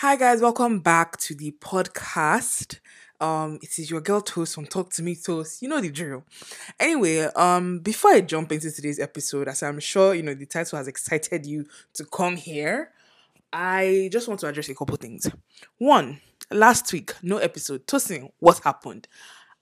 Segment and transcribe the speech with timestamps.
[0.00, 2.78] Hi guys, welcome back to the podcast.
[3.20, 5.60] Um, it is your girl Toast from Talk to Me Toast.
[5.60, 6.24] You know the drill.
[6.80, 10.78] Anyway, um, before I jump into today's episode, as I'm sure you know the title
[10.78, 12.92] has excited you to come here,
[13.52, 15.30] I just want to address a couple things.
[15.76, 17.86] One, last week, no episode.
[17.86, 19.06] Tosin, what happened?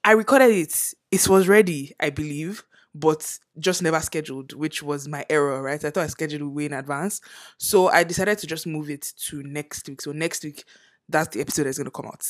[0.05, 0.93] I recorded it.
[1.11, 2.63] It was ready, I believe,
[2.95, 5.83] but just never scheduled, which was my error, right?
[5.83, 7.21] I thought I scheduled way in advance.
[7.57, 10.01] So I decided to just move it to next week.
[10.01, 10.63] So next week,
[11.07, 12.25] that's the episode that's going to come out.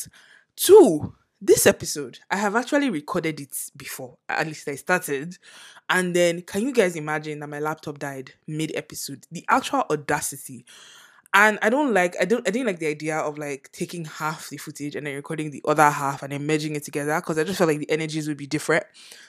[0.55, 4.17] Two, this episode, I have actually recorded it before.
[4.27, 5.37] At least I started.
[5.89, 9.26] And then, can you guys imagine that my laptop died mid episode?
[9.31, 10.65] The actual audacity
[11.33, 14.49] and I don't like I don't I didn't like the idea of like taking half
[14.49, 17.43] the footage and then recording the other half and then merging it together because I
[17.43, 18.83] just felt like the energies would be different,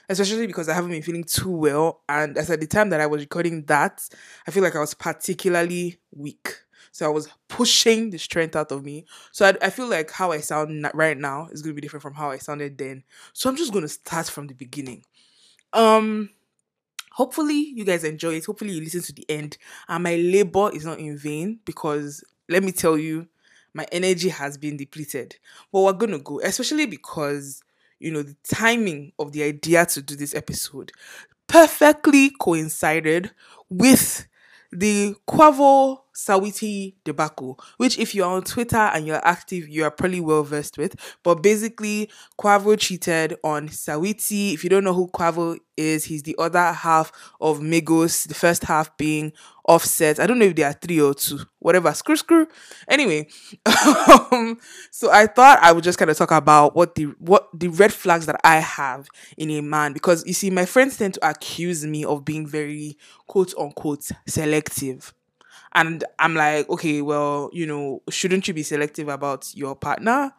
[0.08, 2.00] especially because I haven't been feeling too well.
[2.08, 4.08] And as at the time that I was recording that,
[4.46, 6.56] I feel like I was particularly weak.
[6.92, 9.04] So I was pushing the strength out of me.
[9.30, 12.02] So I, I feel like how I sound right now is going to be different
[12.02, 13.04] from how I sounded then.
[13.32, 15.04] So I'm just going to start from the beginning.
[15.72, 16.30] Um,
[17.10, 18.46] hopefully you guys enjoy it.
[18.46, 19.58] Hopefully you listen to the end.
[19.88, 23.28] And my labor is not in vain because let me tell you
[23.74, 25.36] my energy has been depleted.
[25.72, 27.62] But we're gonna go especially because
[27.98, 30.92] you know the timing of the idea to do this episode
[31.46, 33.30] perfectly coincided
[33.68, 34.26] with
[34.72, 40.20] the Quavo Saweetie debacle, which if you're on Twitter and you're active, you are probably
[40.20, 40.96] well versed with.
[41.22, 44.54] But basically, Quavo cheated on Saweetie.
[44.54, 48.64] If you don't know who Quavo is, he's the other half of Migos, the first
[48.64, 49.32] half being
[49.64, 50.18] Offset.
[50.18, 51.92] I don't know if they are three or two, whatever.
[51.94, 52.48] Screw, screw.
[52.88, 53.28] Anyway,
[54.32, 54.58] um,
[54.90, 57.92] so I thought I would just kind of talk about what the what the red
[57.92, 61.86] flags that I have in a man because you see, my friends tend to accuse
[61.86, 62.96] me of being very
[63.28, 65.14] quote unquote selective
[65.74, 70.32] and I'm like, okay, well, you know, shouldn't you be selective about your partner?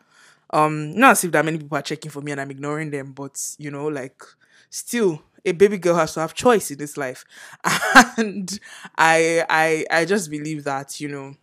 [0.51, 3.13] Um, not as if that many people are checking for me and I'm ignoring them,
[3.13, 4.21] but you know, like
[4.69, 7.23] still a baby girl has to have choice in this life.
[8.17, 8.59] And
[8.97, 11.35] I I I just believe that, you know,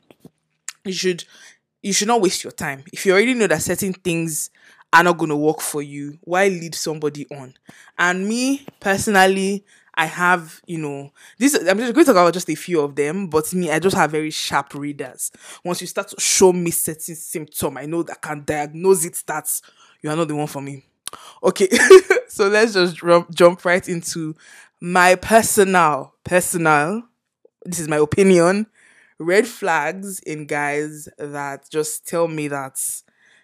[0.85, 1.25] you should
[1.83, 2.85] you should not waste your time.
[2.93, 4.51] If you already know that certain things
[4.93, 7.55] are not going to work for you, why lead somebody on?
[7.99, 9.65] And me personally,
[9.99, 12.95] I have, you know, this I'm just going to talk about just a few of
[12.95, 15.33] them, but me, I just have very sharp readers.
[15.65, 19.21] Once you start to show me certain symptom, I know that I can diagnose it
[19.27, 19.61] that
[20.01, 20.87] you are not the one for me.
[21.43, 21.69] Okay,
[22.29, 24.37] so let's just jump jump right into
[24.81, 27.03] my personal personal.
[27.65, 28.67] This is my opinion.
[29.19, 32.81] Red flags in guys that just tell me that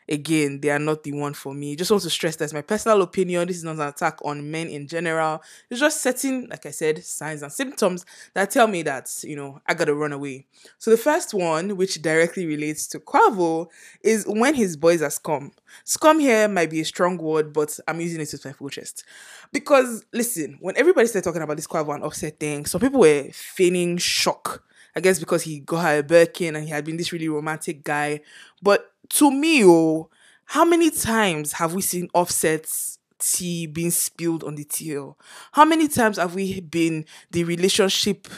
[0.09, 1.77] again, they are not the one for me.
[1.77, 3.49] Just want to stress that's my personal opinion.
[3.49, 5.43] This is not an attack on men in general.
[5.71, 8.05] It's just certain, like I said, signs and symptoms
[8.35, 10.47] that tell me that, you know, I gotta run away.
[10.79, 13.69] So the first one, which directly relates to Quavo,
[14.03, 15.53] is when his boys are scum.
[15.85, 19.05] Scum here might be a strong word, but I'm using it with my full chest.
[19.53, 23.29] Because listen, when everybody started talking about this Quavo and offset thing, some people were
[23.33, 24.63] feigning shock
[24.97, 27.83] I guess because he got her a Birkin and he had been this really romantic
[27.83, 28.21] guy.
[28.63, 30.11] But to me, oh,
[30.47, 35.15] how many times have we seen Offset's tea being spilled on the TL?
[35.53, 38.29] How many times have we been the relationship,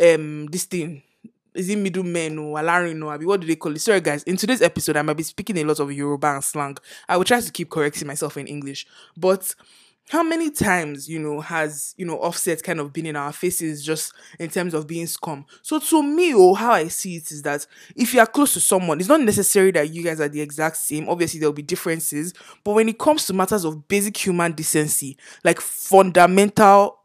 [0.00, 1.02] um, this thing?
[1.52, 3.80] Is it middlemen or alarin or what do they call it?
[3.80, 6.76] Sorry guys, in today's episode I might be speaking a lot of Yoruba and slang.
[7.08, 8.86] I will try to keep correcting myself in English.
[9.16, 9.54] But
[10.08, 13.84] how many times you know has you know offset kind of been in our faces
[13.84, 15.44] just in terms of being scum?
[15.62, 18.60] So to me oh, how i see it is that if you are close to
[18.60, 21.08] someone it's not necessary that you guys are the exact same.
[21.08, 22.34] Obviously there'll be differences.
[22.64, 26.98] But when it comes to matters of basic human decency like fundamental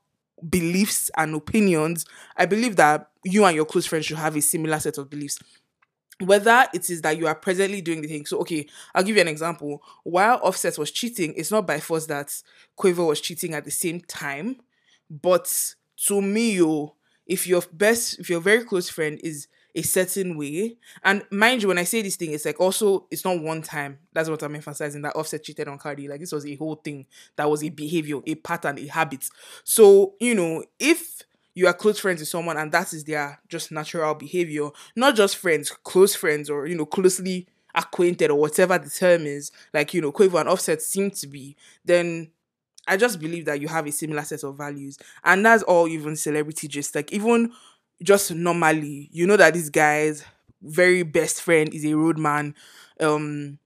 [0.49, 4.79] beliefs and opinions i believe that you and your close friends should have a similar
[4.79, 5.39] set of beliefs
[6.21, 8.25] whether it is that you are presently doing the thing.
[8.25, 9.83] So, okay, I'll give you an example.
[10.03, 12.41] While Offset was cheating, it's not by force that
[12.77, 14.57] Quavo was cheating at the same time.
[15.09, 15.75] But
[16.07, 16.95] to me, yo,
[17.27, 21.67] if your best, if your very close friend is a certain way, and mind you,
[21.67, 23.99] when I say this thing, it's like also it's not one time.
[24.13, 25.01] That's what I'm emphasizing.
[25.01, 26.07] That Offset cheated on Cardi.
[26.07, 27.05] Like this was a whole thing.
[27.35, 29.27] That was a behavior, a pattern, a habit.
[29.65, 31.23] So you know, if
[31.55, 35.37] you are close friends with someone and that is their just natural behavior not just
[35.37, 40.01] friends close friends or you know closely acquainted or whatever the term is like you
[40.01, 42.29] know Quavo and Offset seem to be then
[42.87, 44.99] I just believe that you have a similar set of values.
[45.23, 47.51] And that's all even celebrity just like even
[48.03, 50.23] just normally you know that this guy's
[50.61, 52.53] very best friend is a roadman
[52.99, 53.57] um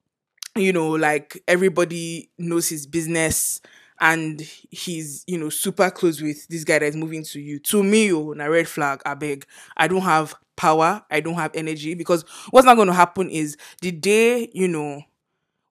[0.56, 3.62] you know like everybody knows his business
[4.02, 7.60] and he's you know super close with this guy that is moving to you.
[7.60, 9.46] To me oh na red flag i beg.
[9.78, 13.56] I don't have power i don't have energy because what's not going to happen is
[13.82, 15.02] the day you know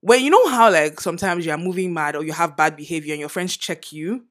[0.00, 3.20] when you know how like sometimes you're moving mad or you have bad behavior and
[3.20, 4.25] your friends check you?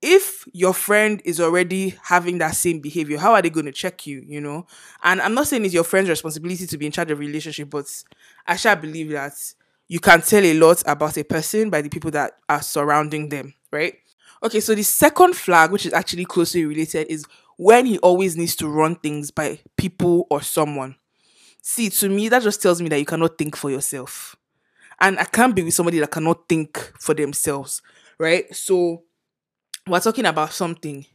[0.00, 4.06] If your friend is already having that same behavior how are they going to check
[4.06, 4.66] you you know?
[5.02, 7.86] And i'm not saying it's your friend's responsibility to be in charge of relationship but
[8.46, 9.32] i shall believe that
[9.88, 13.54] you can tell a lot about a person by the people that are surrounding them,
[13.72, 13.94] right?
[14.42, 17.24] Okay, so the second flag, which is actually closely related, is
[17.56, 20.94] when he always needs to run things by people or someone.
[21.62, 24.36] See, to me, that just tells me that you cannot think for yourself.
[25.00, 27.82] And I can't be with somebody that cannot think for themselves,
[28.18, 28.54] right?
[28.54, 29.02] So
[29.86, 31.06] we're talking about something,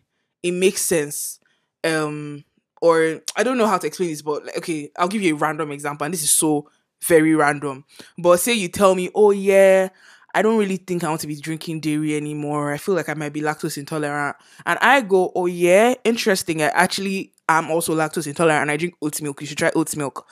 [0.42, 1.40] it makes sense.
[1.84, 2.44] Um,
[2.82, 5.38] or I don't know how to explain this, but like, okay, I'll give you a
[5.38, 6.70] random example, and this is so
[7.04, 7.86] very random.
[8.18, 9.90] But say you tell me, oh yeah,
[10.34, 12.74] I don't really think I want to be drinking dairy anymore.
[12.74, 14.36] I feel like I might be lactose intolerant.
[14.66, 16.62] And I go, oh yeah, interesting.
[16.62, 19.42] I actually am also lactose intolerant and I drink oat milk.
[19.42, 20.28] You should try oat milk.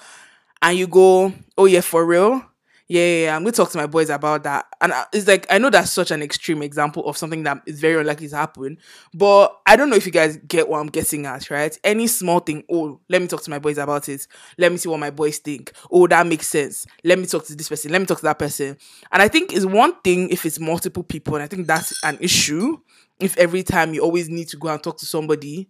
[0.61, 2.43] And you go, oh yeah, for real?
[2.91, 4.65] Yeah, yeah, yeah, I'm going to talk to my boys about that.
[4.81, 8.01] And it's like, I know that's such an extreme example of something that is very
[8.01, 8.77] unlikely to happen,
[9.13, 11.77] but I don't know if you guys get what I'm getting at, right?
[11.85, 14.27] Any small thing, oh, let me talk to my boys about it.
[14.57, 15.71] Let me see what my boys think.
[15.89, 16.85] Oh, that makes sense.
[17.05, 17.93] Let me talk to this person.
[17.93, 18.77] Let me talk to that person.
[19.09, 22.17] And I think it's one thing if it's multiple people, and I think that's an
[22.19, 22.77] issue.
[23.21, 25.69] If every time you always need to go and talk to somebody,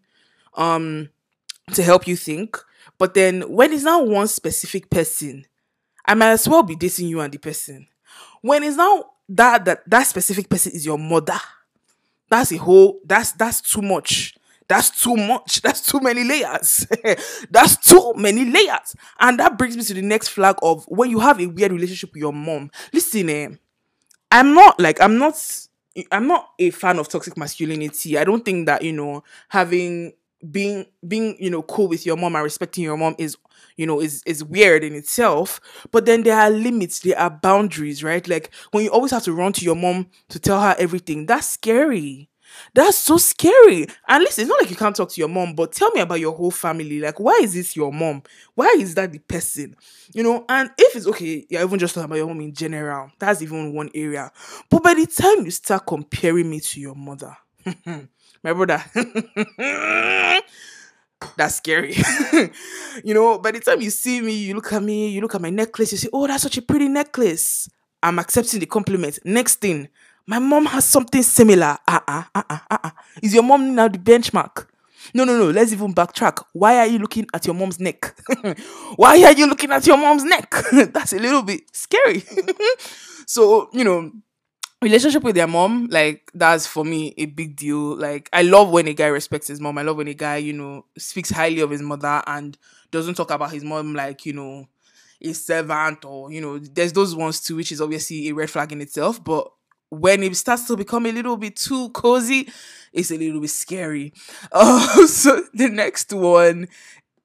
[0.55, 1.09] um,
[1.73, 2.57] to help you think.
[2.97, 5.45] But then when it's not one specific person,
[6.05, 7.87] I might as well be dating you and the person.
[8.41, 11.39] When it's now that that that specific person is your mother,
[12.29, 14.35] that's a whole that's that's too much.
[14.67, 15.61] That's too much.
[15.63, 16.87] That's too many layers.
[17.51, 18.95] that's too many layers.
[19.19, 22.13] And that brings me to the next flag of when you have a weird relationship
[22.13, 22.71] with your mom.
[22.93, 23.49] Listen, eh,
[24.31, 25.35] I'm not like I'm not
[26.11, 28.17] I'm not a fan of toxic masculinity.
[28.17, 30.13] I don't think that, you know, having
[30.49, 33.37] being being, you know, cool with your mom and respecting your mom is
[33.77, 35.61] you know is is weird in itself
[35.91, 39.31] but then there are limits there are boundaries right like when you always have to
[39.31, 42.27] run to your mom to tell her everything that's scary
[42.73, 43.87] that's so scary.
[44.07, 46.19] And listen, it's not like you can't talk to your mom, but tell me about
[46.19, 46.99] your whole family.
[46.99, 48.23] Like, why is this your mom?
[48.55, 49.75] Why is that the person?
[50.13, 53.11] You know, and if it's okay, you're even just talking about your mom in general,
[53.19, 54.31] that's even one area.
[54.69, 57.35] But by the time you start comparing me to your mother,
[58.43, 58.83] my brother,
[61.37, 61.95] that's scary.
[63.03, 65.41] you know, by the time you see me, you look at me, you look at
[65.41, 67.69] my necklace, you say, Oh, that's such a pretty necklace.
[68.03, 69.19] I'm accepting the compliment.
[69.23, 69.87] Next thing,
[70.25, 71.77] my mom has something similar.
[71.87, 72.77] Uh uh uh uh uh.
[72.83, 72.89] uh.
[73.21, 74.67] Is your mom now the benchmark?
[75.13, 75.49] No, no, no.
[75.49, 76.43] Let's even backtrack.
[76.53, 78.15] Why are you looking at your mom's neck?
[78.95, 80.53] Why are you looking at your mom's neck?
[80.71, 82.23] That's a little bit scary.
[83.25, 84.11] so, you know,
[84.81, 87.95] relationship with their mom, like that's for me a big deal.
[87.95, 89.77] Like I love when a guy respects his mom.
[89.77, 92.57] I love when a guy, you know, speaks highly of his mother and
[92.89, 94.67] doesn't talk about his mom like, you know,
[95.21, 98.71] a servant or, you know, there's those ones too, which is obviously a red flag
[98.71, 99.23] in itself.
[99.23, 99.51] But
[99.89, 102.49] when it starts to become a little bit too cozy,
[102.91, 104.13] it's a little bit scary.
[104.51, 106.67] Uh, so the next one,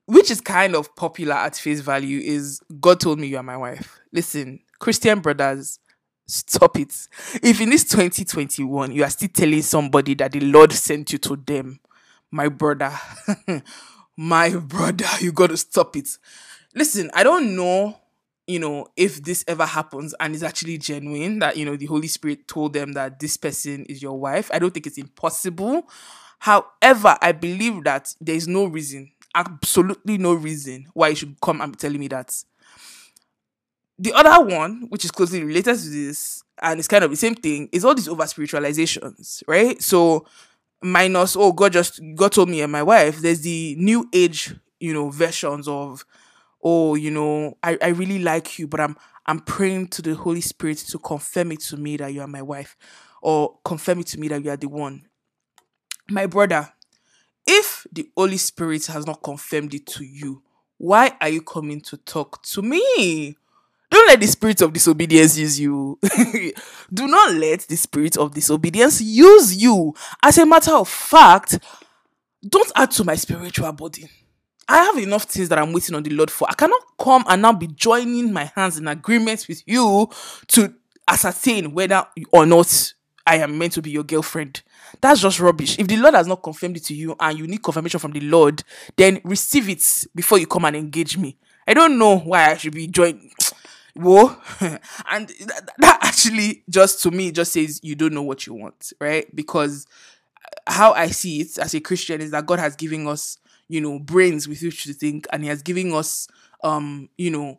[0.07, 3.57] which is kind of popular at face value, is God told me you are my
[3.57, 3.99] wife.
[4.13, 5.79] Listen, Christian brothers,
[6.27, 7.09] Stop it.
[7.43, 11.37] If in this 2021 you are still telling somebody that the Lord sent you to
[11.37, 11.79] them,
[12.33, 12.93] my brother,
[14.17, 16.09] my brother, you got to stop it.
[16.75, 17.99] Listen, I don't know,
[18.47, 22.09] you know, if this ever happens and it's actually genuine that, you know, the Holy
[22.09, 24.51] Spirit told them that this person is your wife.
[24.53, 25.89] I don't think it's impossible.
[26.41, 31.61] However, I believe that there is no reason, absolutely no reason why you should come
[31.61, 32.35] and be telling me that
[33.99, 37.35] the other one, which is closely related to this, and it's kind of the same
[37.35, 39.81] thing, is all these over spiritualizations, right?
[39.83, 40.27] So
[40.83, 44.93] minus, oh, God just God told me and my wife, there's the new age, you
[44.93, 46.05] know, versions of,
[46.63, 50.41] oh, you know, I, I really like you, but I'm I'm praying to the Holy
[50.41, 52.77] Spirit to confirm it to me that you are my wife,
[53.23, 55.07] or confirm it to me that you are the one.
[56.09, 56.73] My brother,
[57.47, 60.43] if the Holy Spirit has not confirmed it to you,
[60.79, 63.37] why are you coming to talk to me?
[64.07, 65.99] Don't let the spirit of disobedience use you.
[66.95, 69.95] Do not let the spirit of disobedience use you.
[70.23, 71.59] As a matter of fact,
[72.49, 74.09] don't add to my spiritual body.
[74.69, 76.49] I have enough things that I'm waiting on the Lord for.
[76.49, 80.09] I cannot come and now be joining my hands in agreement with you
[80.49, 80.73] to
[81.09, 82.93] ascertain whether or not
[83.27, 84.63] I am meant to be your girlfriend.
[85.01, 85.81] That's just rubbish.
[85.81, 88.21] If the Lord has not confirmed it to you and you need confirmation from the
[88.21, 88.63] Lord,
[88.97, 91.37] then receive it before you come and engage me.
[91.67, 93.33] I don't know why I should be joining
[93.97, 94.37] whoa.
[95.11, 98.93] And that, that actually just to me just says you don't know what you want
[99.01, 99.35] right?
[99.35, 99.87] Because
[100.67, 103.39] how i see it as a christian is that god has given us
[103.69, 106.29] you know brains with which to think and he has given us
[106.63, 107.59] um you know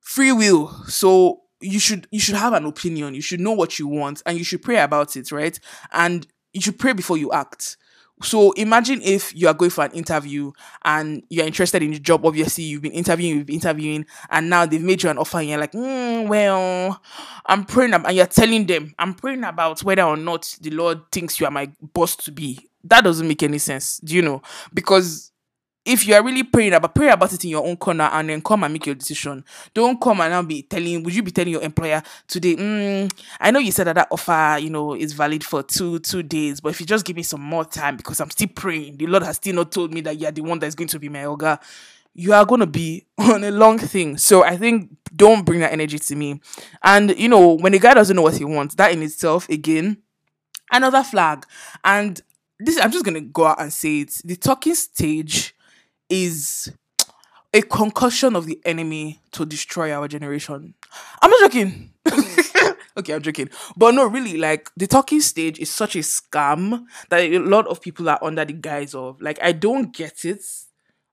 [0.00, 0.68] free will.
[0.88, 3.14] So you should you should have an opinion.
[3.14, 5.58] You should know what you want and you should pray about it right?
[5.92, 7.76] And you should pray before you act
[8.22, 10.52] so imagine if you are going for an interview
[10.84, 12.24] and you're interested in the job.
[12.24, 15.48] Obviously, you've been interviewing, you've been interviewing, and now they've made you an offer, and
[15.48, 17.00] you're like, mm, well,
[17.46, 21.40] I'm praying, and you're telling them, I'm praying about whether or not the Lord thinks
[21.40, 22.68] you are my boss to be.
[22.84, 23.98] That doesn't make any sense.
[23.98, 24.42] Do you know?
[24.72, 25.29] Because
[25.84, 28.42] if you are really praying about pray about it in your own corner and then
[28.42, 29.44] come and make your decision.
[29.72, 31.02] Don't come and now be telling.
[31.02, 32.56] Would you be telling your employer today?
[32.56, 33.10] Mm,
[33.40, 36.60] I know you said that that offer, you know, is valid for two two days,
[36.60, 39.22] but if you just give me some more time because I'm still praying, the Lord
[39.22, 41.58] has still not told me that you're the one that's going to be my yoga.
[42.12, 44.18] You are to be on a long thing.
[44.18, 46.40] So I think don't bring that energy to me.
[46.82, 49.98] And you know, when a guy doesn't know what he wants, that in itself, again,
[50.70, 51.46] another flag.
[51.84, 52.20] And
[52.58, 54.20] this, I'm just gonna go out and say it.
[54.24, 55.54] The talking stage
[56.10, 56.72] is
[57.52, 60.74] a concussion of the enemy to destroy our generation.
[61.20, 61.90] I'm not joking.
[62.96, 63.50] okay, I'm joking.
[63.76, 67.80] But no, really, like the talking stage is such a scam that a lot of
[67.80, 69.20] people are under the guise of.
[69.20, 70.42] Like, I don't get it.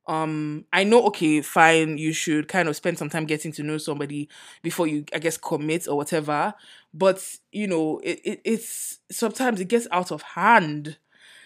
[0.05, 3.77] Um, I know, okay, fine, you should kind of spend some time getting to know
[3.77, 4.29] somebody
[4.61, 6.53] before you, I guess, commit or whatever.
[6.93, 10.97] But you know, it, it it's sometimes it gets out of hand.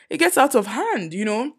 [0.10, 1.54] It gets out of hand, you know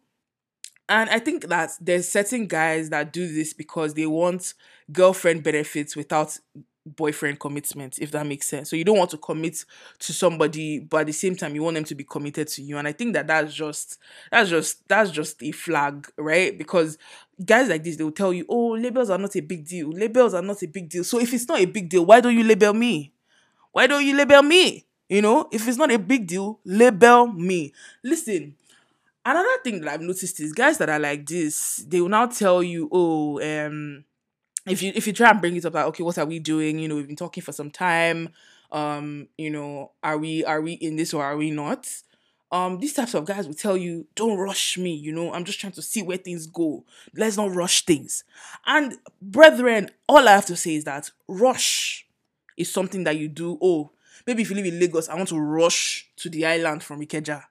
[0.93, 4.53] and I think that there's certain guys that do this because they want
[4.93, 6.39] girlfriend benefits without
[6.85, 8.69] boyfriend commitment, if that makes sense.
[8.69, 9.65] So you don't want to commit
[10.01, 12.77] to somebody, but at the same time you want them to be committed to you.
[12.77, 13.99] And I think that that's just
[14.31, 16.57] that's just that's just a flag, right?
[16.59, 16.99] Because
[17.43, 19.89] guys like this, they will tell you, "Oh, labels are not a big deal.
[19.91, 22.37] Labels are not a big deal." So if it's not a big deal, why don't
[22.37, 23.13] you label me?
[23.73, 24.85] Why don't you label me?
[25.09, 27.73] You know, if it's not a big deal, label me.
[28.03, 28.55] Listen,
[29.25, 32.63] another thing that I've noticed is guys that are like this, they will now tell
[32.63, 34.05] you, oh, um,
[34.67, 36.79] if you if you try and bring it up like, okay, what are we doing?
[36.79, 38.31] You know, we've been talking for some time.
[38.71, 41.89] Um, you know, are we are we in this or are we not?
[42.51, 45.59] Um, these types of guys will tell you, don't rush me, you know, I'm just
[45.59, 46.85] trying to see where things go.
[47.17, 48.25] Let's not rush things.
[48.67, 52.07] And brethren, all I have to say is that rush
[52.59, 53.59] is something that you do.
[53.63, 53.93] Oh,
[54.27, 57.45] maybe if you live in Lagos, I want to rush to the island from Ikeja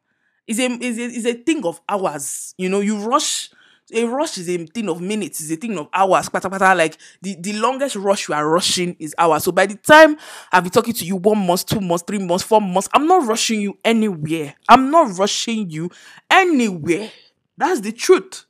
[0.51, 2.53] is a is a, is a thing of hours.
[2.57, 3.49] You know, you rush.
[3.93, 6.29] A rush is a thing of minutes, is a thing of hours.
[6.29, 9.43] Pata, pata, like the, the longest rush you are rushing is hours.
[9.43, 10.15] So by the time
[10.53, 13.27] I've been talking to you one month, two months, three months, four months, I'm not
[13.27, 14.55] rushing you anywhere.
[14.69, 15.89] I'm not rushing you
[16.29, 17.11] anywhere.
[17.57, 18.45] That's the truth.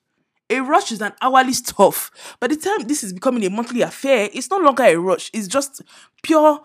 [0.51, 2.11] A rush is an hourly stuff.
[2.39, 5.31] By the time this is becoming a monthly affair, it's no longer a rush.
[5.33, 5.81] It's just
[6.21, 6.59] pure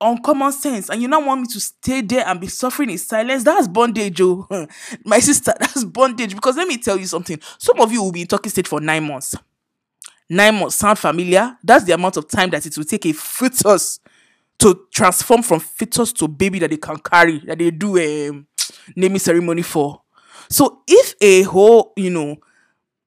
[0.00, 3.44] uncommon sense and you now want me to stay there and be suffering in silence?
[3.44, 4.46] That's bondage oh.
[5.04, 6.34] My sister that's bondage.
[6.34, 7.38] Because let me tell you something.
[7.58, 9.34] Some of you will be in talking state for nine months.
[10.28, 11.56] Nine months sound familiar?
[11.62, 14.00] That's the amount of time that it will take a fetus
[14.58, 18.46] to transform from fetus to baby that they can carry that they do a um,
[18.94, 20.02] naming ceremony for.
[20.48, 22.36] So if a whole you know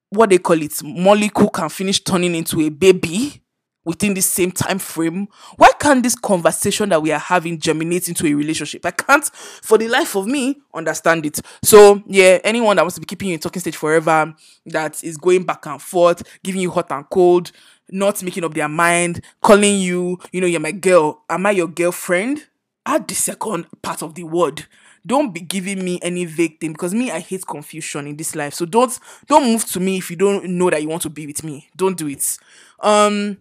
[0.10, 3.42] what they call it molecule can finish turning into a baby
[3.86, 5.28] within the same time frame?
[5.58, 8.86] Why can't this conversation that we are having germinate into a relationship?
[8.86, 11.40] I can't for the life of me understand it.
[11.64, 14.34] So yeah anyone that wants to be keeping you in talking stage forever
[14.66, 17.52] that is going back and forth giving you hot and cold
[17.92, 21.68] not making up their mind calling you you know you're my girl am i your
[21.68, 22.46] girlfriend?
[22.86, 24.66] Add the second part of the word.
[25.06, 28.54] Don't be giving me any vague thing because me i hate confusion in this life.
[28.54, 31.28] So don't don't move to me if you don't know that you want to be
[31.28, 31.70] with me.
[31.76, 32.38] Don't do it.
[32.80, 33.38] Um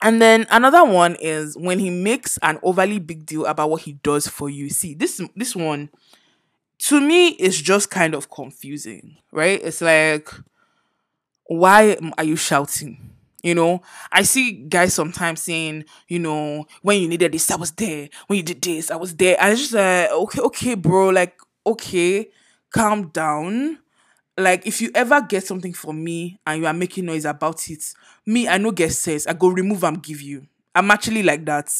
[0.00, 3.92] and then another one is when he makes an overly big deal about what he
[3.94, 4.70] does for you.
[4.70, 5.90] See, this this one
[6.80, 9.60] to me is just kind of confusing, right?
[9.62, 10.30] It's like
[11.48, 13.10] why are you shouting?
[13.42, 17.70] You know, I see guys sometimes saying, you know, when you needed this, I was
[17.70, 18.08] there.
[18.26, 19.36] When you did this, I was there.
[19.40, 22.30] It's just like, okay, okay, bro, like, okay,
[22.70, 23.78] calm down
[24.38, 27.92] like if you ever get something from me and you are making noise about it,
[28.24, 30.46] me, I know get says I go remove and give you.
[30.74, 31.70] I'm actually like that.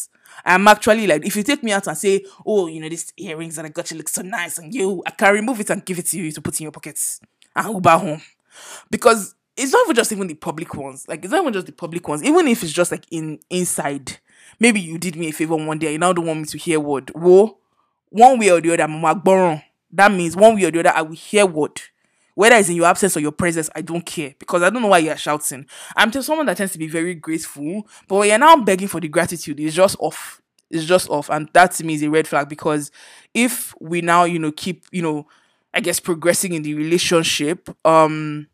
[0.45, 3.57] I'm actually like if you take me out and say, Oh, you know, these earrings
[3.57, 5.99] that I got you look so nice and you I can remove it and give
[5.99, 7.21] it to you to put in your pockets
[7.55, 8.23] and Uber home.
[8.91, 11.07] Because it's not even just even the public ones.
[11.09, 12.25] Like it's not even just the public ones.
[12.25, 14.19] Even if it's just like in inside.
[14.61, 16.81] Maybe you did me a favor one day, you now don't want me to hear
[16.81, 17.11] word.
[17.11, 17.59] Whoa,
[18.09, 19.63] one way or the other, mama
[19.93, 21.81] That means one way or the other, I will hear word
[22.39, 24.87] whether it's in your absence or your presence, I don't care because I don't know
[24.87, 25.67] why you're shouting.
[25.97, 29.01] I'm just someone that tends to be very grateful, but when you're now begging for
[29.01, 30.41] the gratitude, it's just off.
[30.71, 31.31] It's just off.
[31.31, 32.93] And that to me is a red flag because
[33.35, 35.27] if we now, you know, keep, you know,
[35.75, 38.47] I guess progressing in the relationship, um,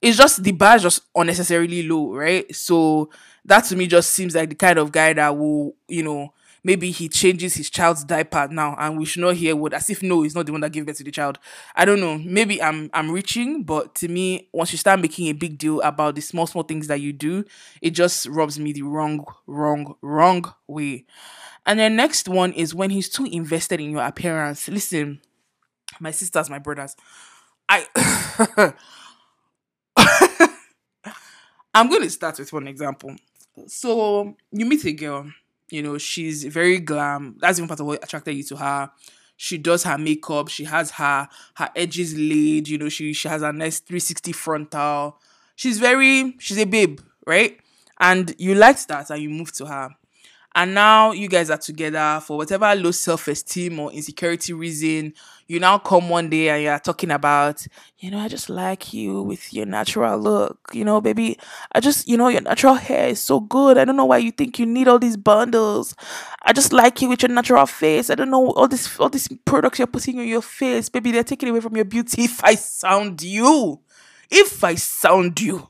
[0.00, 2.54] it's just the bar is just unnecessarily low, right?
[2.54, 3.10] So
[3.46, 6.32] that to me just seems like the kind of guy that will, you know,
[6.66, 10.02] maybe he changes his child's diaper now and we should not hear what as if
[10.02, 11.38] no he's not the one that gave birth to the child.
[11.76, 12.18] I don't know.
[12.18, 16.16] Maybe i'm i'm reaching but to me once you start making a big deal about
[16.16, 17.44] the small small things that you do
[17.80, 21.06] it just rubs me the wrong wrong wrong way.
[21.64, 24.68] And then next one is when he's too invested in your appearance.
[24.68, 25.20] Listen
[26.00, 26.94] my sisters my brothers
[27.70, 27.86] i
[31.74, 33.14] i'm going to start with one example.
[33.68, 35.30] So you meet a girl
[35.70, 37.36] you know, she's very glam.
[37.38, 38.90] That's even part of what attracted you to her.
[39.36, 40.48] She does her makeup.
[40.48, 42.68] She has her her edges laid.
[42.68, 45.18] You know, she she has a nice 360 frontal.
[45.56, 47.58] She's very she's a babe, right?
[47.98, 49.90] And you liked that, and you moved to her
[50.56, 55.14] and now you guys are together for whatever low self-esteem or insecurity reason
[55.46, 57.64] you now come one day and you're talking about
[57.98, 61.38] you know i just like you with your natural look you know baby.
[61.72, 63.78] I just you know your natural hair is so good.
[63.78, 65.94] I don't know why you think you need all these bundles.
[66.42, 68.10] I just like you with your natural face.
[68.10, 70.88] I don't know all this all these products you're putting on your face.
[70.88, 73.80] Baby they're taking away from your beauty if i sound you.
[74.30, 75.68] If i sound you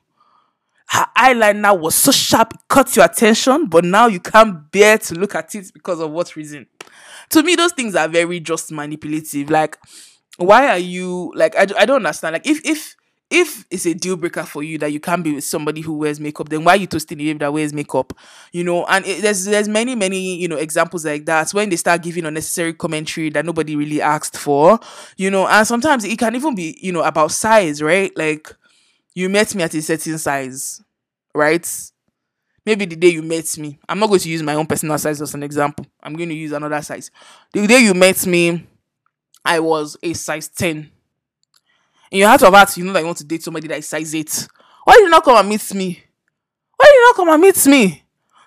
[0.89, 5.15] her eyeliner was so sharp, it caught your attention, but now you can't bear to
[5.15, 6.67] look at it because of what reason?
[7.31, 9.51] To me, those things are very just manipulative.
[9.51, 9.79] Like,
[10.37, 11.57] why are you like?
[11.57, 12.35] I, I don't understand.
[12.35, 12.97] Like, if if
[13.29, 16.21] if it's a deal breaker for you that you can't be with somebody who wears
[16.21, 18.13] makeup, then why are you toasting the that wears makeup?
[18.53, 21.77] You know, and it, there's there's many many you know examples like that when they
[21.77, 24.79] start giving unnecessary commentary that nobody really asked for.
[25.17, 28.17] You know, and sometimes it can even be you know about size, right?
[28.17, 28.53] Like
[29.17, 30.83] you met me at a certain size,
[31.35, 31.67] right?
[32.67, 35.23] Maybe the day you met me, I'm not going to use my own personal size
[35.23, 35.87] as an example.
[36.03, 37.11] I'm going to use another size.
[37.51, 38.67] The day you met me,
[39.43, 40.91] I was a size 10.
[42.11, 43.89] In your heart of hearts, you know that you want to date somebody that is
[43.89, 44.49] size 8.
[44.85, 46.03] Why did you not come and meet me?
[46.77, 48.05] Why did you not come and meet me?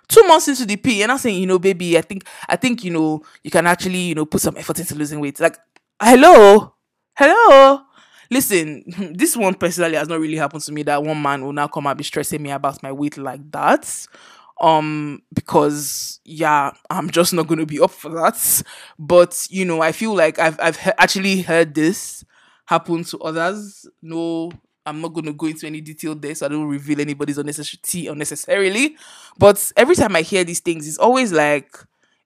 [0.08, 2.84] Two months into the P, you're not saying, you know, baby, I think, I think,
[2.84, 5.40] you know, you can actually, you know, put some effort into losing weight.
[5.40, 5.58] Like,
[6.00, 6.76] hello,
[7.16, 7.86] hello
[8.30, 8.84] listen,
[9.16, 11.88] this one personally has not really happened to me that one man will now come
[11.88, 14.08] and be stressing me about my weight like that.
[14.62, 18.64] Um, because yeah, I'm just not going to be up for that.
[18.98, 22.26] But you know, I feel like I've I've he- actually heard this
[22.66, 23.88] happen to others.
[24.02, 24.52] No,
[24.86, 28.08] I'm not going to go into any detail there, so I don't reveal anybody's unnecessary
[28.08, 28.98] unnecessarily.
[29.38, 31.74] But every time I hear these things, it's always like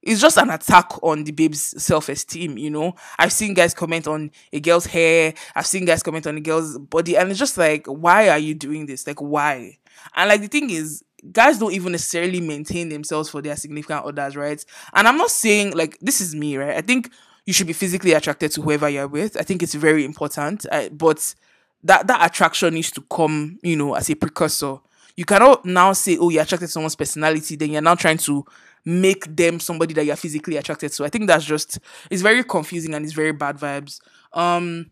[0.03, 2.93] it's just an attack on the babe's self-esteem you know?
[3.17, 5.33] I've seen guys comment on a girl's hair.
[5.55, 7.15] I've seen guys comment on a girl's body.
[7.15, 9.07] And it's just like why are you doing this?
[9.07, 9.77] Like why?
[10.15, 14.35] And like the thing is guys don't even necessarily maintain themselves for their significant others
[14.35, 14.63] right?
[14.93, 16.75] And i'm not saying like this is me right?
[16.75, 17.09] I think
[17.45, 19.37] you should be physically attracted to whoever you're with.
[19.37, 20.65] I think it's very important.
[20.71, 21.35] Uh, but
[21.83, 24.77] that that attraction needs to come you know as a precursor.
[25.15, 28.45] You cannot now say oh you're attracted to someone's personality then you're now trying to
[28.85, 31.05] make them somebody that you're physically attracted to.
[31.05, 33.99] I think that's just it's very confusing and it's very bad vibes.
[34.33, 34.91] Um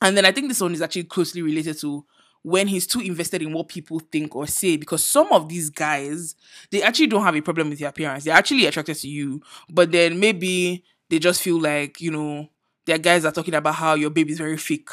[0.00, 2.04] and then I think this one is actually closely related to
[2.42, 6.36] when he's too invested in what people think or say because some of these guys
[6.70, 8.24] they actually don't have a problem with your appearance.
[8.24, 12.48] They're actually attracted to you, but then maybe they just feel like, you know,
[12.86, 14.90] their guys are talking about how your baby's very fake.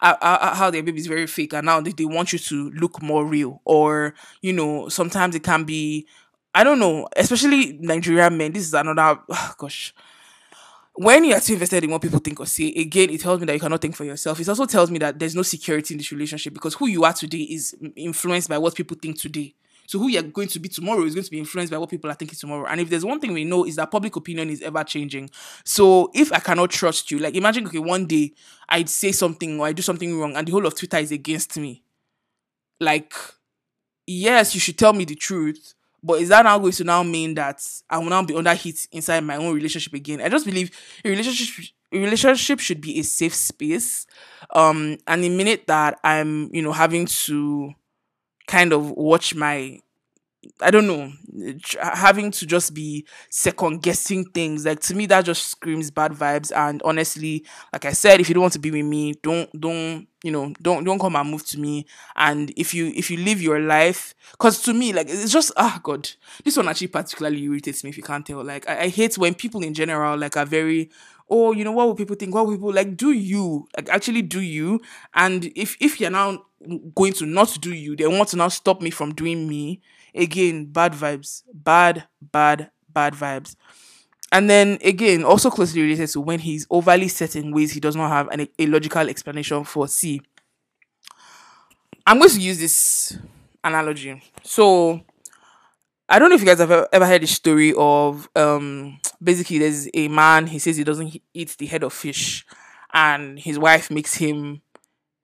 [0.00, 3.02] Uh, uh, how their baby's very fake and now they, they want you to look
[3.02, 6.06] more real or you know sometimes it can be
[6.58, 8.50] I don't know, especially Nigerian men.
[8.50, 9.94] This is another oh gosh.
[10.94, 13.46] When you are too invested in what people think or say, again, it tells me
[13.46, 14.40] that you cannot think for yourself.
[14.40, 17.12] It also tells me that there's no security in this relationship because who you are
[17.12, 19.54] today is influenced by what people think today.
[19.86, 22.10] So who you're going to be tomorrow is going to be influenced by what people
[22.10, 22.66] are thinking tomorrow.
[22.66, 25.30] And if there's one thing we know is that public opinion is ever changing.
[25.64, 28.32] So if I cannot trust you, like imagine okay, one day
[28.68, 31.56] I'd say something or I do something wrong and the whole of Twitter is against
[31.56, 31.84] me.
[32.80, 33.14] Like,
[34.08, 37.34] yes, you should tell me the truth, but is that now going to now mean
[37.34, 40.20] that I will now be under heat inside my own relationship again?
[40.20, 40.70] I just believe
[41.04, 44.06] a relationship a relationship should be a safe space.
[44.54, 47.72] Um, and the minute that I'm, you know, having to
[48.46, 49.80] kind of watch my
[50.60, 51.12] I don't know,
[51.80, 54.64] having to just be second guessing things.
[54.64, 56.52] Like to me, that just screams bad vibes.
[56.54, 60.06] And honestly, like I said, if you don't want to be with me, don't don't
[60.24, 61.86] you know don't don't come and move to me.
[62.16, 65.80] And if you if you live your life, because to me, like it's just ah
[65.82, 66.08] god,
[66.44, 68.42] this one actually particularly irritates me if you can't tell.
[68.44, 70.90] Like I, I hate when people in general like are very
[71.30, 72.34] oh, you know, what will people think?
[72.34, 72.96] What will people like?
[72.96, 74.80] Do you like actually do you?
[75.14, 76.44] And if if you're now
[76.94, 79.80] going to not do you, they want to now stop me from doing me.
[80.18, 83.56] Again, bad vibes, bad, bad, bad vibes.
[84.30, 87.96] And then again, also closely related to when he's overly set in ways he does
[87.96, 89.88] not have an, a logical explanation for.
[89.88, 90.20] See,
[92.06, 93.18] I'm going to use this
[93.64, 94.22] analogy.
[94.42, 95.00] So
[96.08, 99.88] I don't know if you guys have ever heard the story of um basically there's
[99.92, 102.46] a man he says he doesn't eat the head of fish
[102.94, 104.62] and his wife makes him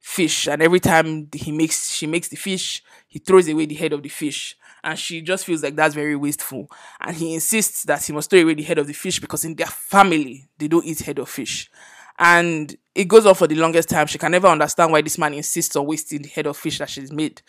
[0.07, 3.91] fish and every time he makes she makes the fish he throws away the head
[3.95, 6.71] of the fish and she just feels like that's very wasteful.
[7.01, 9.57] And he insists that he must throw away the head of the fish because in
[9.57, 11.71] their family they don't eat head of fish.
[12.19, 14.07] And it goes on for the longest time.
[14.07, 16.91] She can never understand why this man insists on wasting the head of fish that
[16.91, 17.41] she's made.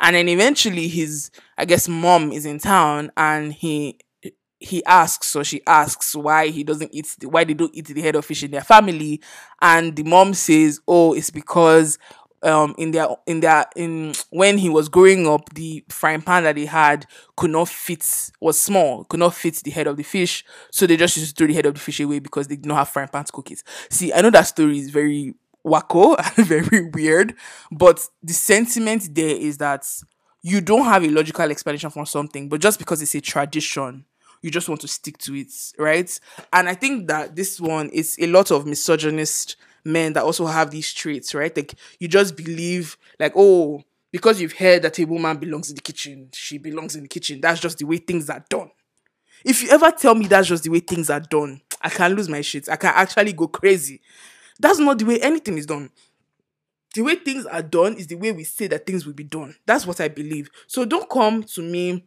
[0.00, 3.98] And then eventually his i guess mom is in town and he
[4.60, 8.00] he asks or she asks why he doesn't eat the, why they don't eat the
[8.02, 9.20] head of fish in their family
[9.62, 11.98] and the mom says oh it's because
[12.42, 16.56] um in their in their in when he was growing up the frying pan that
[16.56, 20.44] he had could not fit was small could not fit the head of the fish
[20.70, 22.66] so they just used to throw the head of the fish away because they did
[22.66, 25.34] not have frying pan to cook it see i know that story is very
[25.68, 27.34] wacko and very weird.
[27.70, 29.86] But the sentiment there is that
[30.42, 34.04] you don't have a logical explanation for something, but just because it's a tradition,
[34.42, 36.18] you just want to stick to it, right?
[36.52, 40.70] And I think that this one is a lot of misogynist men that also have
[40.70, 41.54] these traits, right?
[41.56, 45.82] Like you just believe, like, oh, because you've heard that a woman belongs in the
[45.82, 47.40] kitchen, she belongs in the kitchen.
[47.40, 48.70] That's just the way things are done.
[49.44, 52.28] If you ever tell me that's just the way things are done, I can lose
[52.28, 52.68] my shit.
[52.68, 54.00] I can actually go crazy
[54.60, 55.90] that's not the way anything is done.
[56.94, 59.54] The way things are done is the way we say that things will be done.
[59.66, 60.50] That's what I believe.
[60.66, 62.04] So don't come to me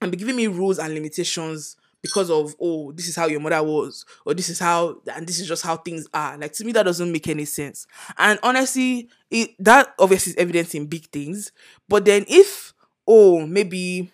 [0.00, 3.62] and be giving me rules and limitations because of oh this is how your mother
[3.62, 6.36] was or this is how and this is just how things are.
[6.36, 7.86] Like to me that doesn't make any sense.
[8.18, 11.52] And honestly it that obviously is evident in big things.
[11.88, 12.72] But then if
[13.06, 14.10] oh maybe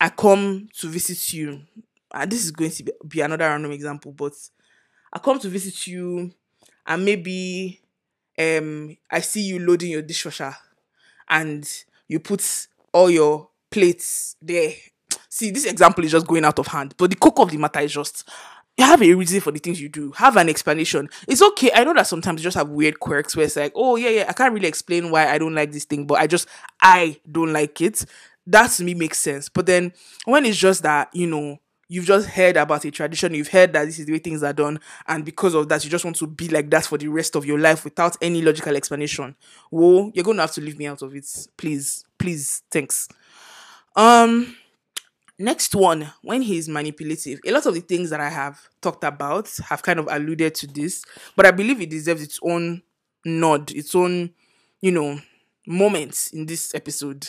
[0.00, 1.60] i come to visit you
[2.14, 4.32] and this is going to be, be another random example but
[5.12, 6.30] i come to visit you
[6.86, 7.80] and maybe
[8.38, 10.54] um I see you loading your dishwasher
[11.28, 11.68] and
[12.08, 14.72] you put all your plates there.
[15.28, 17.80] See, this example is just going out of hand, but the core of the matter
[17.80, 18.28] is just
[18.78, 20.12] you have a reason for the things you do.
[20.12, 21.10] Have an explanation.
[21.26, 21.70] It's okay.
[21.74, 24.26] I know that sometimes you just have weird quirks where it's like, oh yeah, yeah,
[24.28, 26.48] I can't really explain why I don't like this thing, but I just
[26.80, 28.04] I don't like it.
[28.46, 29.48] That to me makes sense.
[29.48, 29.92] But then
[30.24, 33.84] when it's just that, you know, you've just heard about a tradition, you've heard that
[33.84, 34.78] this is the way things are done,
[35.08, 37.44] and because of that, you just want to be like that for the rest of
[37.44, 39.34] your life without any logical explanation.
[39.70, 41.26] Whoa, you're gonna have to leave me out of it.
[41.56, 43.08] Please, please, thanks.
[43.96, 44.56] Um
[45.38, 49.50] next one, when he's manipulative, a lot of the things that I have talked about
[49.68, 51.04] have kind of alluded to this,
[51.36, 52.82] but I believe it deserves its own
[53.24, 54.30] nod, its own,
[54.80, 55.20] you know,
[55.66, 57.28] moment in this episode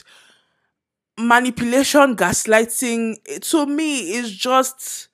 [1.19, 5.09] manipulation, gaslighting, to me is just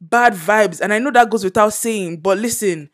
[0.00, 0.80] bad vibes.
[0.80, 2.90] And I know that goes without saying, but listen,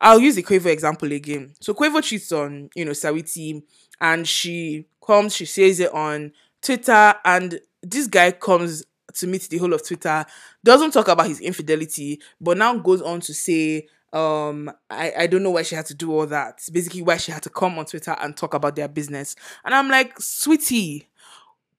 [0.00, 1.54] I'll use the Quavo example again.
[1.60, 3.62] So Quavo cheats on, you know, Saweetie,
[4.00, 6.32] and she comes, she says it on
[6.62, 10.24] Twitter, and this guy comes to meet the whole of Twitter,
[10.64, 15.42] doesn't talk about his infidelity, but now goes on to say, um, I, I don't
[15.42, 16.60] know why she had to do all that.
[16.72, 19.36] Basically, why she had to come on Twitter and talk about their business.
[19.64, 21.08] And I'm like, sweetie,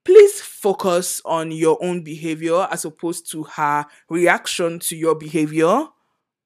[0.04, 5.86] please focus on your own behavior as opposed to her reaction to your behavior.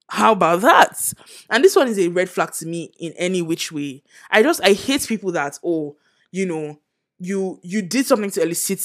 [0.09, 1.13] How about that?
[1.51, 4.03] And this one is a red flag to me in any which way.
[4.31, 5.97] I just I hate people that oh,
[6.31, 6.79] you know,
[7.19, 8.81] you you did something to elicit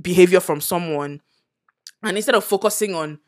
[0.00, 1.20] behavior from someone
[2.02, 3.18] and instead of focusing on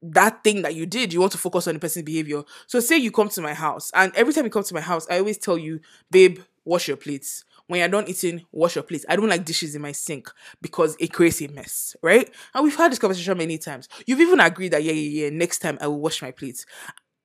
[0.00, 2.42] that thing that you did, you want to focus on the person's behavior.
[2.66, 5.06] So say you come to my house and every time you come to my house,
[5.10, 5.80] I always tell you,
[6.10, 9.04] babe, wash your plates when you're done eating, wash your plates.
[9.08, 10.30] I don't like dishes in my sink
[10.62, 12.30] because it creates a mess, right?
[12.54, 13.88] And we've had this conversation many times.
[14.06, 16.64] You've even agreed that, yeah, yeah, yeah, next time I will wash my plates.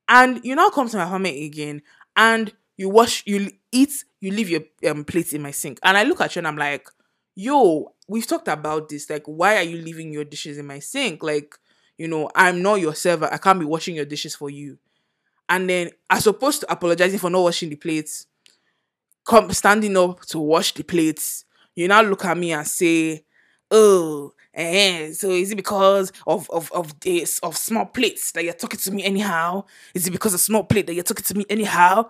[0.08, 1.82] And you now come to my apartment again
[2.14, 5.78] and you wash, you eat, you leave your um, plate in my sink.
[5.82, 6.88] And I look at you and I'm like,
[7.34, 9.08] yo, we've talked about this.
[9.08, 11.22] Like, why are you leaving your dishes in my sink?
[11.22, 11.54] Like,
[11.98, 13.28] you know, I'm not your server.
[13.32, 14.78] I can't be washing your dishes for you.
[15.48, 18.26] And then, as opposed to apologizing for not washing the plates,
[19.24, 23.24] come standing up to wash the plates, you now look at me and say,
[23.70, 28.52] oh, eh, so is it because of of of this of small plates that you're
[28.54, 29.64] talking to me anyhow?
[29.94, 32.08] Is it because of small plate that you're talking to me anyhow?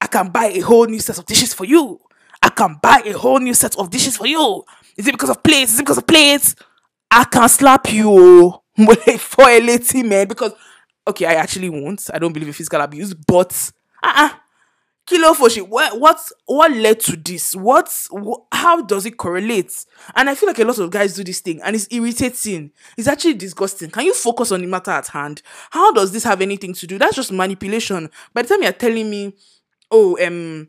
[0.00, 2.00] I can buy a whole new set of dishes for you.
[2.42, 4.64] I can buy a whole new set of dishes for you.
[4.96, 5.72] Is it because of plates?
[5.72, 6.54] Is it because of plates?
[7.10, 8.54] I can slap you
[9.18, 10.52] for a lady man because
[11.06, 12.08] okay, I actually won't.
[12.12, 14.30] I don't believe in physical abuse, but uh-uh.
[15.06, 17.56] Kilo Foshi, what what what led to this?
[17.56, 19.86] What wh- how does it correlate?
[20.14, 22.72] And I feel like a lot of guys do this thing and it's irritating.
[22.98, 23.88] It's actually disgusting.
[23.88, 25.40] Can you focus on the matter at hand?
[25.70, 26.98] How does this have anything to do?
[26.98, 28.10] That's just manipulation.
[28.34, 29.32] By the time you're telling me,
[29.90, 30.68] oh, um,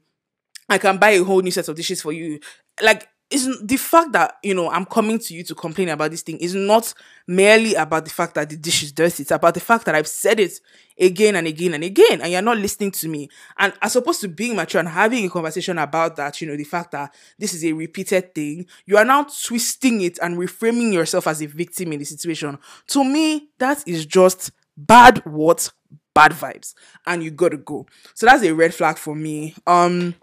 [0.67, 2.39] I can buy a whole new set of dishes for you,
[2.81, 6.23] like it's the fact that you know I'm coming to you to complain about this
[6.23, 6.93] thing is not
[7.27, 9.21] merely about the fact that the dish is dirty.
[9.21, 10.53] It's about the fact that I've said it
[10.99, 13.29] again and again and again, and you're not listening to me.
[13.57, 16.63] And as opposed to being mature and having a conversation about that, you know, the
[16.63, 21.27] fact that this is a repeated thing, you are now twisting it and reframing yourself
[21.27, 22.57] as a victim in the situation.
[22.87, 25.71] To me, that is just bad what
[26.19, 26.73] bad vibes,
[27.07, 27.85] and you gotta go.
[28.13, 29.55] So that's a red flag for me.
[29.65, 30.15] Um,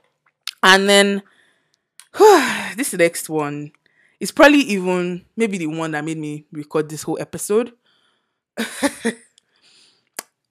[0.63, 1.23] and then
[2.77, 3.73] this next one
[4.21, 7.73] is probably even maybe the one that made me record this whole episode.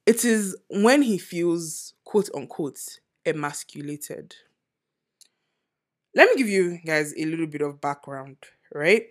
[0.04, 4.34] it is when he feels quote unquote emasculated.
[6.16, 8.38] Let me give you guys a little bit of background,
[8.74, 9.04] right?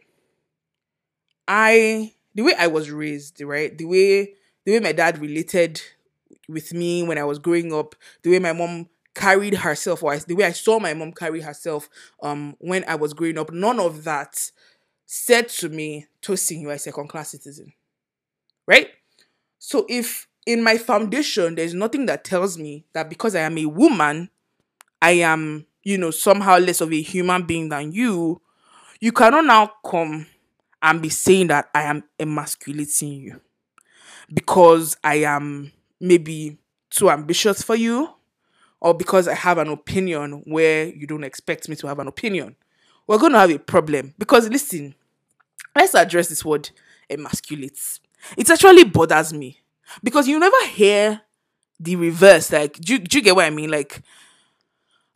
[1.47, 3.77] I the way I was raised, right?
[3.77, 4.33] The way
[4.65, 5.81] the way my dad related
[6.47, 10.17] with me when I was growing up, the way my mom carried herself or I,
[10.19, 11.89] the way I saw my mom carry herself
[12.21, 14.51] um when I was growing up, none of that
[15.05, 17.73] said to me, Tosin, you are a second class citizen.
[18.67, 18.89] Right?
[19.59, 23.65] So if in my foundation there's nothing that tells me that because I am a
[23.65, 24.29] woman,
[25.01, 28.41] I am, you know, somehow less of a human being than you,
[28.99, 30.27] you cannot now come
[30.81, 33.41] and be saying that I am emasculating you
[34.33, 36.57] because I am maybe
[36.89, 38.09] too ambitious for you
[38.81, 42.55] or because I have an opinion where you don't expect me to have an opinion,
[43.07, 44.13] we're going to have a problem.
[44.17, 44.95] Because listen,
[45.75, 46.69] let's address this word
[47.09, 47.99] emasculates.
[48.37, 49.59] It actually bothers me
[50.03, 51.21] because you never hear
[51.79, 52.51] the reverse.
[52.51, 53.69] Like, do do you get what I mean?
[53.69, 54.01] Like,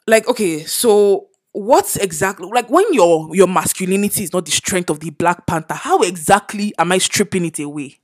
[0.07, 4.99] like okay, so what's exactly like when your your masculinity is not the strength of
[4.99, 5.73] the Black Panther?
[5.73, 7.99] How exactly am I stripping it away?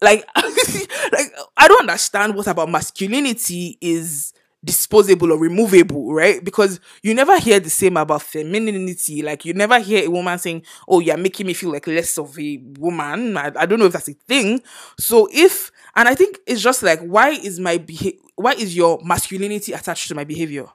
[0.00, 4.32] Like, like I don't understand what about masculinity is
[4.64, 6.42] disposable or removable, right?
[6.44, 9.22] Because you never hear the same about femininity.
[9.22, 12.38] Like you never hear a woman saying, "Oh, you're making me feel like less of
[12.38, 14.60] a woman." I, I don't know if that's a thing.
[14.98, 18.20] So if and I think it's just like, why is my behavior?
[18.36, 20.66] Why is your masculinity attached to my behavior?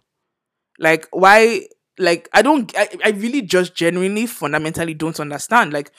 [0.80, 1.68] Like why?
[1.98, 2.72] Like I don't.
[2.78, 5.74] I, I really just genuinely, fundamentally don't understand.
[5.74, 5.92] Like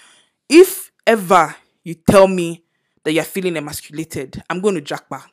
[0.48, 1.54] if ever
[1.84, 2.61] you tell me
[3.04, 5.30] that you're feeling emasculated, I'm going to jack back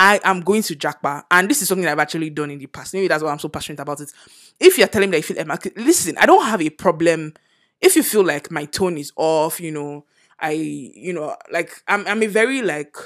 [0.00, 2.94] I am going to jackpot, and this is something I've actually done in the past.
[2.94, 4.10] Maybe that's why I'm so passionate about it.
[4.58, 7.34] If you're telling me that you feel emasculated, listen, I don't have a problem.
[7.82, 10.06] If you feel like my tone is off, you know,
[10.38, 12.96] I, you know, like I'm, I'm a very like,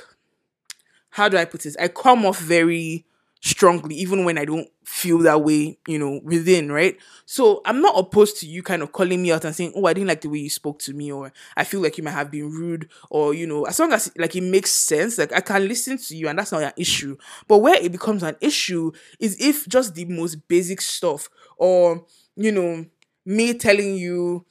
[1.10, 1.76] how do I put this?
[1.80, 3.06] I come off very
[3.44, 6.96] strongly, even when I don't feel that way, you know, within, right?
[7.26, 9.92] So I'm not opposed to you kind of calling me out and saying, Oh, I
[9.92, 12.30] didn't like the way you spoke to me, or I feel like you might have
[12.30, 15.68] been rude, or you know, as long as like it makes sense, like I can
[15.68, 17.18] listen to you and that's not an issue.
[17.46, 21.28] But where it becomes an issue is if just the most basic stuff,
[21.58, 22.86] or you know,
[23.26, 24.46] me telling you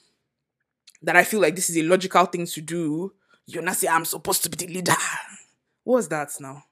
[1.01, 3.13] that I feel like this is a logical thing to do,
[3.45, 4.95] you're not say I'm supposed to be the leader.
[5.83, 6.63] What's that now?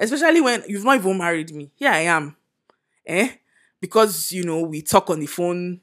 [0.00, 1.70] Especially when you've not even married me.
[1.76, 2.34] Here I am.
[3.06, 3.28] Eh?
[3.80, 5.80] Because, you know, we talk on the phone.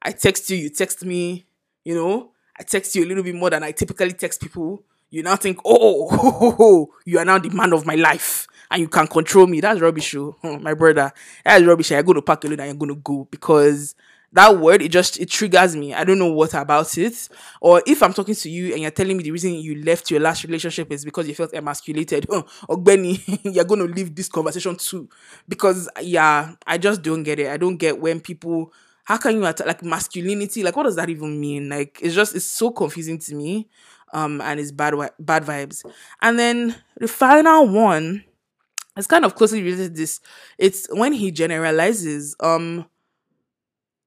[0.00, 1.46] I text you, you text me,
[1.84, 2.30] you know.
[2.58, 4.84] I text you a little bit more than I typically text people.
[5.10, 8.46] You now think, oh, ho, ho, ho, you are now the man of my life
[8.70, 9.60] and you can control me.
[9.60, 11.12] That's rubbish, oh, my brother.
[11.44, 11.90] That's rubbish.
[11.92, 13.94] I go to park alone and I'm going to go because
[14.32, 15.94] that word it just it triggers me.
[15.94, 17.28] I don't know what about it.
[17.60, 20.20] Or if i'm talking to you and you're telling me the reason you left your
[20.20, 22.26] last relationship is because you felt emasculated
[22.68, 25.08] oh benny you're going to leave this conversation too.
[25.48, 27.48] Because yeah i just don't get it.
[27.48, 28.72] I don't get when people
[29.04, 31.68] how can you attack like masculinity like what does that even mean?
[31.68, 33.68] Like it's just it's so confusing to me
[34.12, 35.84] um and it's bad bad vibes.
[36.20, 38.24] And then the final one
[38.96, 40.20] is kind of closely related to this.
[40.58, 42.86] It's when he generalizes um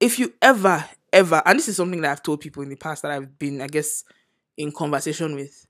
[0.00, 3.02] if you ever, ever, and this is something that I've told people in the past
[3.02, 4.04] that I've been, I guess,
[4.56, 5.66] in conversation with,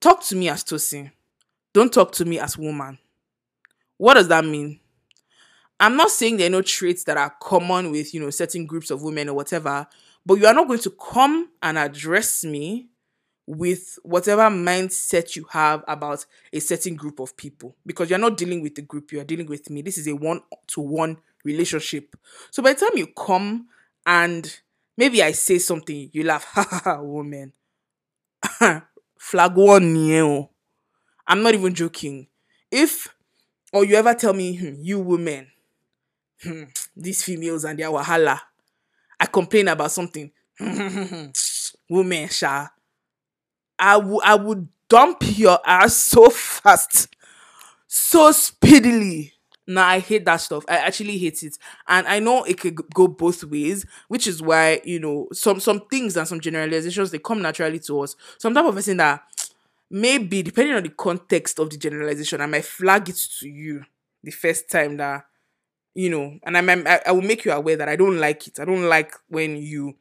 [0.00, 1.12] talk to me as Tosin.
[1.72, 2.98] Don't talk to me as woman.
[3.98, 4.80] What does that mean?
[5.78, 8.90] I'm not saying there are no traits that are common with, you know, certain groups
[8.90, 9.86] of women or whatever,
[10.24, 12.88] but you are not going to come and address me
[13.46, 18.62] with whatever mindset you have about a certain group of people because you're not dealing
[18.62, 19.82] with the group, you are dealing with me.
[19.82, 22.14] This is a one to one relationship.
[22.50, 23.68] So by the time you come
[24.06, 24.60] and
[24.96, 27.52] maybe I say something, you laugh, ha ha ha, woman.
[29.18, 30.42] Flag one, yeah.
[31.26, 32.28] I'm not even joking.
[32.70, 33.08] If,
[33.72, 35.48] or you ever tell me, hmm, you women,
[36.42, 36.64] hmm,
[36.96, 38.40] these females and their wahala,
[39.20, 40.30] I complain about something,
[41.88, 42.68] women, sha,
[43.78, 47.08] I, w- I would dump your ass so fast,
[47.86, 49.32] so speedily.
[49.66, 50.64] Nah, I hate that stuff.
[50.68, 54.80] I actually hate it, and I know it could go both ways, which is why
[54.84, 58.16] you know some some things and some generalizations they come naturally to us.
[58.38, 59.22] So I'm type of person that
[59.90, 63.84] maybe depending on the context of the generalization, I might flag it to you
[64.24, 65.24] the first time that
[65.94, 68.48] you know, and I might, I, I will make you aware that I don't like
[68.48, 68.60] it.
[68.60, 69.94] I don't like when you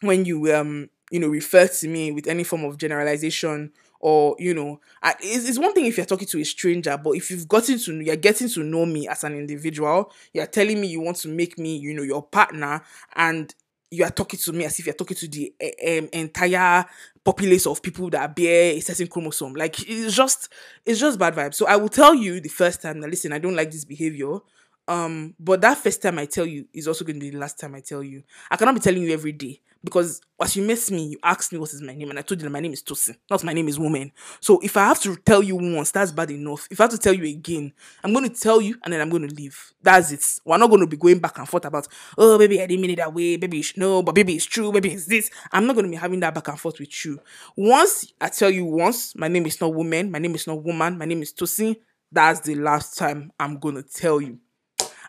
[0.00, 4.54] when you um you know refer to me with any form of generalization or you
[4.54, 7.48] know I, it's, it's one thing if you're talking to a stranger but if you've
[7.48, 11.16] gotten to you're getting to know me as an individual you're telling me you want
[11.18, 12.82] to make me you know your partner
[13.16, 13.54] and
[13.90, 16.84] you are talking to me as if you're talking to the um, entire
[17.24, 19.54] populace of people that bear a certain chromosome.
[19.54, 20.52] Like it's just
[20.84, 21.54] it's just bad vibes.
[21.54, 24.38] So I will tell you the first time that listen, I don't like this behavior.
[24.86, 27.58] Um, but that first time I tell you is also going to be the last
[27.58, 28.22] time I tell you.
[28.50, 31.58] I cannot be telling you every day because as you met me, you asked me
[31.58, 33.52] what is my name, and I told you that my name is Tosin, not my
[33.52, 34.12] name is Woman.
[34.40, 36.66] So if I have to tell you once, that's bad enough.
[36.70, 39.10] If I have to tell you again, I'm going to tell you and then I'm
[39.10, 39.72] going to leave.
[39.82, 40.24] That's it.
[40.44, 42.90] We're not going to be going back and forth about, oh, baby, I didn't mean
[42.90, 43.36] it that way.
[43.36, 44.72] Baby, should know, but baby, it's true.
[44.72, 45.30] Baby, it's this.
[45.52, 47.20] I'm not going to be having that back and forth with you.
[47.56, 50.98] Once I tell you once, my name is not Woman, my name is not Woman,
[50.98, 51.76] my name is Tosin,
[52.10, 54.38] that's the last time I'm going to tell you.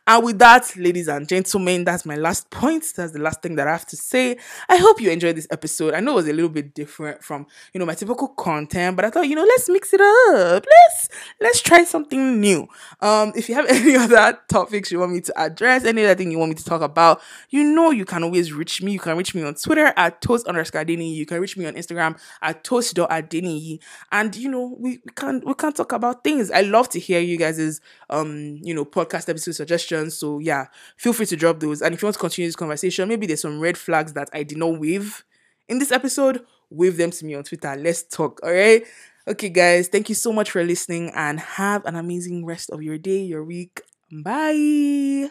[0.09, 2.83] And with that, ladies and gentlemen, that's my last point.
[2.95, 4.37] That's the last thing that I have to say.
[4.67, 5.93] I hope you enjoyed this episode.
[5.93, 9.05] I know it was a little bit different from, you know, my typical content, but
[9.05, 10.65] I thought, you know, let's mix it up.
[10.65, 12.67] Let's let's try something new.
[13.01, 16.31] Um, if you have any other topics you want me to address, any other thing
[16.31, 18.93] you want me to talk about, you know you can always reach me.
[18.93, 21.13] You can reach me on Twitter at toast underscore Adeni.
[21.13, 23.77] You can reach me on Instagram at toast.adeni.
[24.11, 26.49] And you know, we, we can we can talk about things.
[26.49, 31.13] I love to hear you guys' um, you know, podcast episode suggestions so yeah, feel
[31.13, 31.81] free to drop those.
[31.81, 34.43] And if you want to continue this conversation, maybe there's some red flags that I
[34.43, 35.23] did not wave
[35.67, 37.75] in this episode, wave them to me on Twitter.
[37.75, 38.39] Let's talk.
[38.43, 38.83] All right.
[39.27, 42.97] Okay, guys, thank you so much for listening and have an amazing rest of your
[42.97, 43.81] day, your week.
[44.11, 45.29] Bye.